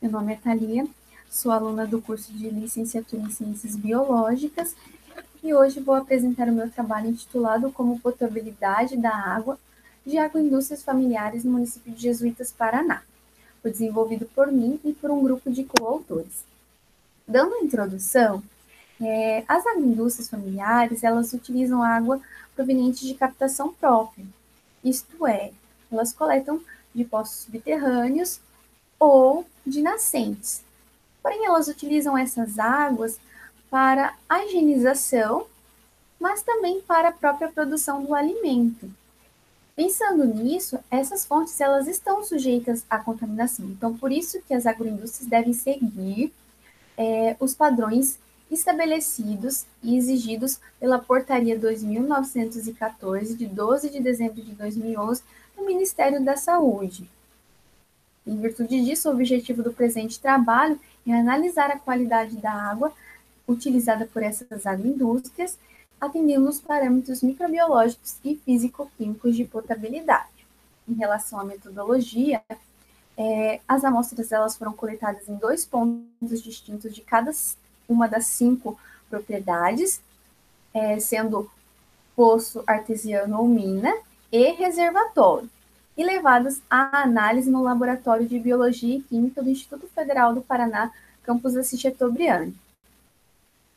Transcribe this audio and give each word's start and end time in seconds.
Meu 0.00 0.10
nome 0.10 0.32
é 0.32 0.36
Thalia, 0.36 0.86
sou 1.30 1.52
aluna 1.52 1.86
do 1.86 2.00
curso 2.00 2.32
de 2.32 2.48
Licenciatura 2.48 3.20
em 3.20 3.30
Ciências 3.30 3.76
Biológicas 3.76 4.74
e 5.42 5.52
hoje 5.52 5.78
vou 5.78 5.94
apresentar 5.94 6.48
o 6.48 6.52
meu 6.52 6.70
trabalho 6.70 7.10
intitulado 7.10 7.70
Como 7.70 8.00
Potabilidade 8.00 8.96
da 8.96 9.14
Água 9.14 9.58
de 10.06 10.16
Agroindústrias 10.16 10.82
Familiares 10.82 11.44
no 11.44 11.52
município 11.52 11.92
de 11.92 12.00
Jesuítas, 12.00 12.50
Paraná. 12.50 13.02
Foi 13.60 13.70
desenvolvido 13.70 14.24
por 14.34 14.50
mim 14.50 14.80
e 14.82 14.94
por 14.94 15.10
um 15.10 15.22
grupo 15.22 15.50
de 15.50 15.64
coautores. 15.64 16.46
Dando 17.28 17.56
a 17.56 17.60
introdução, 17.60 18.42
é, 19.02 19.44
as 19.46 19.66
agroindústrias 19.66 20.30
familiares, 20.30 21.04
elas 21.04 21.34
utilizam 21.34 21.82
água 21.82 22.22
proveniente 22.56 23.06
de 23.06 23.12
captação 23.12 23.70
própria, 23.74 24.24
isto 24.82 25.26
é, 25.26 25.52
elas 25.92 26.10
coletam 26.10 26.58
de 26.94 27.04
poços 27.04 27.40
subterrâneos 27.40 28.40
ou 29.00 29.46
de 29.66 29.82
nascentes. 29.82 30.62
Porém, 31.22 31.46
elas 31.46 31.66
utilizam 31.66 32.16
essas 32.16 32.58
águas 32.58 33.18
para 33.70 34.14
a 34.28 34.44
higienização, 34.44 35.46
mas 36.20 36.42
também 36.42 36.80
para 36.82 37.08
a 37.08 37.12
própria 37.12 37.48
produção 37.48 38.04
do 38.04 38.14
alimento. 38.14 38.90
Pensando 39.74 40.24
nisso, 40.26 40.78
essas 40.90 41.24
fontes 41.24 41.58
elas 41.60 41.88
estão 41.88 42.22
sujeitas 42.22 42.84
à 42.90 42.98
contaminação. 42.98 43.64
Então, 43.66 43.96
por 43.96 44.12
isso 44.12 44.42
que 44.46 44.52
as 44.52 44.66
agroindústrias 44.66 45.28
devem 45.28 45.54
seguir 45.54 46.32
é, 46.98 47.34
os 47.40 47.54
padrões 47.54 48.18
estabelecidos 48.50 49.64
e 49.82 49.96
exigidos 49.96 50.58
pela 50.78 50.98
Portaria 50.98 51.58
2914, 51.58 53.34
de 53.34 53.46
12 53.46 53.88
de 53.88 54.00
dezembro 54.00 54.42
de 54.42 54.52
2011, 54.52 55.22
do 55.56 55.64
Ministério 55.64 56.22
da 56.22 56.36
Saúde. 56.36 57.08
Em 58.26 58.36
virtude 58.36 58.84
disso, 58.84 59.08
o 59.08 59.12
objetivo 59.12 59.62
do 59.62 59.72
presente 59.72 60.20
trabalho 60.20 60.78
é 61.06 61.12
analisar 61.12 61.70
a 61.70 61.78
qualidade 61.78 62.36
da 62.36 62.52
água 62.52 62.92
utilizada 63.48 64.06
por 64.06 64.22
essas 64.22 64.66
agroindústrias, 64.66 65.58
atendendo 66.00 66.48
os 66.48 66.60
parâmetros 66.60 67.22
microbiológicos 67.22 68.16
e 68.24 68.36
físico-químicos 68.36 69.36
de 69.36 69.44
potabilidade. 69.44 70.28
Em 70.88 70.94
relação 70.94 71.40
à 71.40 71.44
metodologia, 71.44 72.42
é, 73.16 73.60
as 73.68 73.84
amostras 73.84 74.32
elas 74.32 74.56
foram 74.56 74.72
coletadas 74.72 75.28
em 75.28 75.36
dois 75.36 75.64
pontos 75.64 76.42
distintos 76.42 76.94
de 76.94 77.02
cada 77.02 77.30
uma 77.88 78.08
das 78.08 78.26
cinco 78.26 78.78
propriedades, 79.08 80.00
é, 80.72 80.98
sendo 81.00 81.50
poço 82.14 82.62
artesiano 82.66 83.38
ou 83.38 83.48
mina 83.48 83.92
e 84.30 84.52
reservatório, 84.52 85.50
e 86.00 86.02
levadas 86.02 86.62
à 86.70 87.02
análise 87.02 87.50
no 87.50 87.62
Laboratório 87.62 88.26
de 88.26 88.38
Biologia 88.38 88.96
e 88.96 89.02
Química 89.02 89.42
do 89.42 89.50
Instituto 89.50 89.86
Federal 89.88 90.32
do 90.32 90.40
Paraná, 90.40 90.90
campus 91.22 91.54
Assis 91.54 91.78
Chateaubriand. 91.78 92.54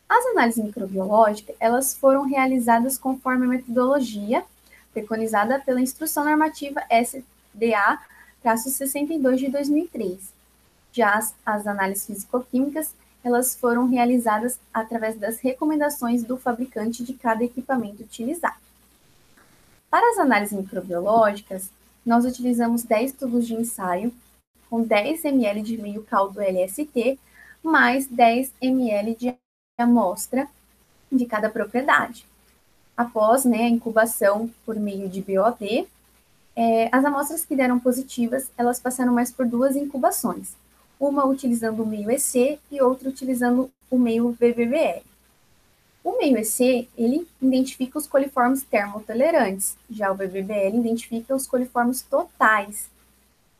As 0.07 0.25
análises 0.27 0.63
microbiológicas, 0.63 1.53
elas 1.59 1.93
foram 1.93 2.25
realizadas 2.25 2.97
conforme 2.97 3.45
a 3.45 3.49
metodologia 3.49 4.45
preconizada 4.93 5.59
pela 5.59 5.81
Instrução 5.81 6.23
Normativa 6.23 6.81
SDA-62 6.89 9.35
de 9.35 9.49
2003. 9.49 10.31
Já 10.93 11.15
as, 11.15 11.35
as 11.45 11.67
análises 11.67 12.05
físico-químicas, 12.05 12.95
elas 13.21 13.53
foram 13.53 13.89
realizadas 13.89 14.57
através 14.73 15.17
das 15.17 15.39
recomendações 15.39 16.23
do 16.23 16.37
fabricante 16.37 17.03
de 17.03 17.15
cada 17.15 17.43
equipamento 17.43 18.01
utilizado. 18.01 18.55
Para 19.89 20.09
as 20.11 20.19
análises 20.19 20.57
microbiológicas, 20.57 21.69
nós 22.05 22.25
utilizamos 22.25 22.83
10 22.83 23.13
tubos 23.13 23.47
de 23.47 23.53
ensaio 23.53 24.13
com 24.69 24.81
10 24.81 25.25
ml 25.25 25.61
de 25.61 25.77
meio 25.77 26.03
caldo 26.03 26.41
LST, 26.41 27.19
mais 27.61 28.07
10 28.07 28.51
ml 28.61 29.15
de 29.15 29.35
amostra 29.77 30.47
de 31.11 31.25
cada 31.25 31.49
propriedade. 31.49 32.25
Após 32.97 33.45
né, 33.45 33.63
a 33.63 33.69
incubação 33.69 34.49
por 34.65 34.75
meio 34.75 35.07
de 35.07 35.21
BOD, 35.21 35.87
é, 36.55 36.89
as 36.91 37.05
amostras 37.05 37.45
que 37.45 37.55
deram 37.55 37.79
positivas, 37.79 38.49
elas 38.57 38.79
passaram 38.79 39.13
mais 39.13 39.31
por 39.31 39.45
duas 39.45 39.75
incubações, 39.75 40.53
uma 40.99 41.25
utilizando 41.25 41.83
o 41.83 41.85
meio 41.85 42.11
EC 42.11 42.59
e 42.71 42.81
outra 42.81 43.09
utilizando 43.09 43.71
o 43.89 43.97
meio 43.97 44.31
VVBL. 44.31 45.03
O 46.03 46.17
meio 46.17 46.37
EC, 46.37 46.89
ele 46.97 47.25
identifica 47.41 47.97
os 47.97 48.07
coliformes 48.07 48.63
termotolerantes, 48.63 49.77
já 49.89 50.11
o 50.11 50.15
VVBL 50.15 50.77
identifica 50.77 51.33
os 51.33 51.47
coliformes 51.47 52.01
totais. 52.01 52.89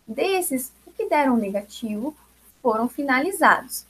Desses, 0.05 0.71
o 0.85 0.91
que 0.91 1.07
deram 1.07 1.37
negativo 1.37 2.13
foram 2.61 2.89
finalizados. 2.89 3.85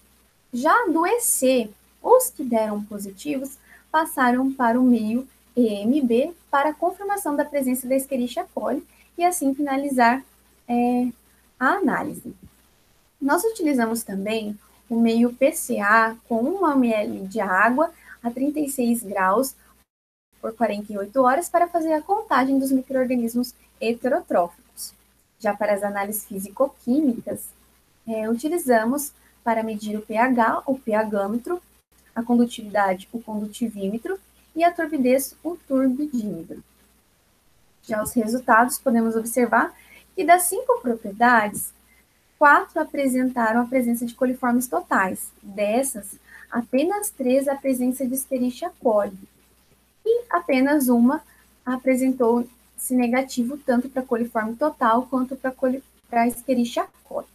Já 0.54 0.86
do 0.86 1.06
EC, 1.06 1.72
os 2.02 2.30
que 2.30 2.44
deram 2.44 2.84
positivos 2.84 3.58
passaram 3.92 4.54
para 4.54 4.80
o 4.80 4.84
meio 4.84 5.28
EMB 5.56 6.36
para 6.52 6.74
confirmação 6.74 7.36
da 7.36 7.46
presença 7.46 7.88
da 7.88 7.96
Escherichia 7.96 8.46
coli 8.54 8.86
e 9.18 9.24
assim 9.24 9.54
finalizar 9.54 10.24
é, 10.68 11.08
a 11.60 11.70
análise. 11.74 12.36
Nós 13.22 13.44
utilizamos 13.44 14.04
também 14.04 14.58
o 14.90 15.00
meio 15.00 15.34
PCA 15.34 16.16
com 16.28 16.44
1 16.44 16.72
ml 16.72 17.28
de 17.28 17.40
água 17.40 17.92
a 18.24 18.32
36 18.32 19.04
graus 19.04 19.56
por 20.42 20.54
48 20.54 21.22
horas 21.22 21.50
para 21.50 21.68
fazer 21.68 21.94
a 21.94 22.02
contagem 22.02 22.58
dos 22.58 22.72
micro-organismos 22.72 23.54
heterotróficos. 23.80 24.94
Já 25.40 25.54
para 25.54 25.74
as 25.74 25.84
análises 25.84 26.26
físico-químicas, 26.26 27.46
é, 28.08 28.30
utilizamos 28.30 29.12
para 29.44 29.64
medir 29.64 29.98
o 29.98 30.02
pH, 30.02 30.64
o 30.66 30.78
pHmetro, 30.78 31.62
a 32.16 32.24
condutividade, 32.24 33.10
o 33.12 33.22
condutivímetro 33.22 34.20
e 34.56 34.64
a 34.64 34.72
turbidez, 34.72 35.36
o 35.44 35.58
turbidímetro. 35.68 36.64
Já 37.84 38.02
os 38.02 38.14
resultados, 38.14 38.80
podemos 38.80 39.16
observar 39.16 39.74
que 40.16 40.24
das 40.24 40.44
cinco 40.44 40.80
propriedades, 40.82 41.74
quatro 42.38 42.80
apresentaram 42.80 43.62
a 43.62 43.66
presença 43.66 44.06
de 44.06 44.14
coliformes 44.14 44.68
totais. 44.68 45.32
Dessas, 45.42 46.16
apenas 46.54 47.10
três 47.10 47.48
a 47.48 47.56
presença 47.56 48.06
de 48.06 48.14
Escherichia 48.14 48.72
coli 48.80 49.18
e 50.06 50.26
apenas 50.30 50.88
uma 50.88 51.24
apresentou-se 51.66 52.94
negativo 52.94 53.58
tanto 53.58 53.90
para 53.90 54.04
coliforme 54.04 54.56
total 54.56 55.08
quanto 55.08 55.36
para 55.36 56.28
Escherichia 56.28 56.86
coli. 57.04 57.26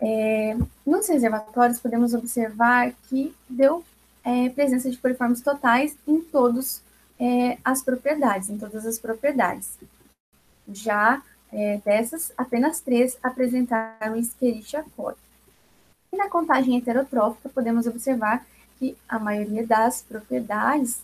É, 0.00 0.56
nos 0.86 1.08
reservatórios, 1.08 1.80
podemos 1.80 2.14
observar 2.14 2.92
que 3.08 3.34
deu 3.48 3.84
é, 4.22 4.48
presença 4.50 4.88
de 4.88 4.96
coliformes 4.96 5.40
totais 5.40 5.96
em 6.06 6.20
todas 6.20 6.80
é, 7.18 7.58
as 7.64 7.82
propriedades, 7.82 8.50
em 8.50 8.58
todas 8.58 8.86
as 8.86 8.98
propriedades. 9.00 9.78
Já 10.68 11.20
é, 11.52 11.80
dessas, 11.84 12.32
apenas 12.36 12.80
três 12.80 13.18
apresentaram 13.22 14.14
Escherichia 14.14 14.84
coli. 14.96 15.23
E 16.14 16.16
na 16.16 16.28
contagem 16.28 16.76
heterotrófica, 16.76 17.48
podemos 17.48 17.88
observar 17.88 18.46
que 18.78 18.96
a 19.08 19.18
maioria 19.18 19.66
das 19.66 20.00
propriedades, 20.00 21.00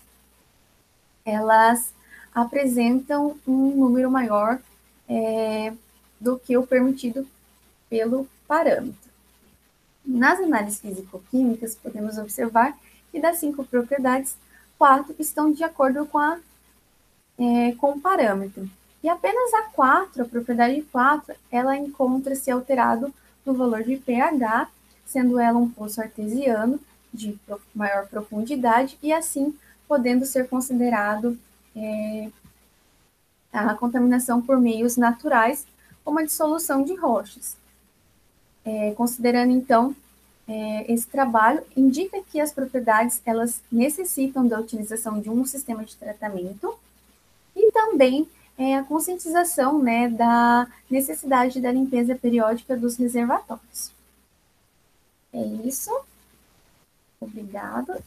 elas 1.25 1.93
apresentam 2.33 3.37
um 3.45 3.75
número 3.75 4.09
maior 4.09 4.61
é, 5.09 5.73
do 6.21 6.39
que 6.39 6.57
o 6.57 6.65
permitido 6.65 7.27
pelo 7.89 8.29
parâmetro. 8.47 9.11
Nas 10.07 10.39
análises 10.39 10.79
físico-químicas, 10.81 11.75
podemos 11.75 12.17
observar 12.17 12.79
que 13.11 13.21
das 13.21 13.39
cinco 13.39 13.65
propriedades, 13.65 14.37
quatro 14.79 15.13
estão 15.19 15.51
de 15.51 15.65
acordo 15.65 16.07
com, 16.07 16.19
a, 16.19 16.39
é, 17.37 17.73
com 17.73 17.95
o 17.95 18.01
parâmetro. 18.01 18.71
E 19.03 19.09
apenas 19.09 19.53
a 19.55 19.63
4, 19.63 20.23
a 20.23 20.25
propriedade 20.25 20.81
4, 20.83 21.35
ela 21.51 21.77
encontra-se 21.77 22.49
alterado 22.49 23.13
no 23.45 23.55
valor 23.55 23.83
de 23.83 23.97
pH 23.97 24.71
sendo 25.11 25.39
ela 25.39 25.59
um 25.59 25.69
poço 25.69 26.01
artesiano 26.01 26.79
de 27.13 27.37
maior 27.75 28.07
profundidade 28.07 28.97
e 29.03 29.13
assim 29.13 29.55
podendo 29.89 30.25
ser 30.25 30.49
considerado 30.49 31.37
é, 31.75 32.31
a 33.53 33.75
contaminação 33.75 34.41
por 34.41 34.61
meios 34.61 34.97
naturais, 34.97 35.67
como 36.05 36.21
a 36.21 36.25
dissolução 36.25 36.85
de 36.85 36.95
rochas. 36.95 37.57
É, 38.65 38.93
considerando 38.93 39.51
então 39.51 39.97
é, 40.47 40.93
esse 40.93 41.07
trabalho, 41.07 41.63
indica 41.77 42.23
que 42.31 42.41
as 42.41 42.53
propriedades 42.53 43.21
elas 43.27 43.61
necessitam 43.71 44.47
da 44.47 44.61
utilização 44.61 45.21
de 45.21 45.29
um 45.29 45.45
sistema 45.45 45.85
de 45.85 45.97
tratamento 45.97 46.79
e 47.57 47.73
também 47.73 48.29
é, 48.57 48.77
a 48.77 48.85
conscientização 48.85 49.83
né, 49.83 50.09
da 50.09 50.69
necessidade 50.89 51.61
da 51.61 51.73
limpeza 51.73 52.15
periódica 52.15 52.77
dos 52.77 52.97
reservatórios. 52.97 53.91
É 55.33 55.43
isso. 55.67 55.91
Obrigada. 57.21 58.03